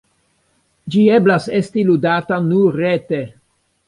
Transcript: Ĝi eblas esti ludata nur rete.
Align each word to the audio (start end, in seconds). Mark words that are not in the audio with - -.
Ĝi 0.95 1.03
eblas 1.17 1.45
esti 1.59 1.83
ludata 1.89 2.39
nur 2.47 2.79
rete. 2.85 3.21